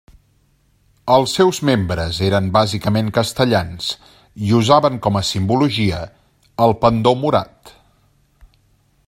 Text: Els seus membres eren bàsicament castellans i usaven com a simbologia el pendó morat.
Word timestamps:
Els 1.15 1.33
seus 1.39 1.59
membres 1.69 2.21
eren 2.29 2.47
bàsicament 2.55 3.11
castellans 3.17 3.91
i 4.47 4.51
usaven 4.61 4.99
com 5.07 5.21
a 5.21 5.25
simbologia 5.33 6.01
el 6.67 6.75
pendó 6.87 7.15
morat. 7.23 7.77